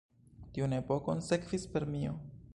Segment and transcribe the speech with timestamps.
[0.55, 2.17] Tiun epokon sekvis Permio.